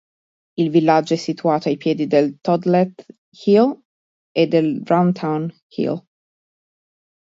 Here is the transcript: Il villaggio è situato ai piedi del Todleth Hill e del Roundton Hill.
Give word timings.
Il 0.57 0.71
villaggio 0.71 1.13
è 1.13 1.15
situato 1.15 1.69
ai 1.69 1.77
piedi 1.77 2.07
del 2.07 2.39
Todleth 2.41 3.05
Hill 3.45 3.81
e 4.35 4.47
del 4.47 4.81
Roundton 4.83 5.55
Hill. 5.77 6.03